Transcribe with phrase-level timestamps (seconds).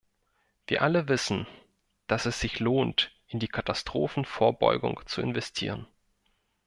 [0.65, 1.45] Wir alle wissen,
[2.07, 5.85] dass es sich lohnt, in die Katastrophenvorbeugung zu investieren.